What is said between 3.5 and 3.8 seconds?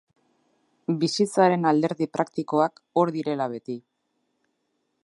beti.